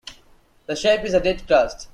[0.65, 1.87] The shape is a dead crust.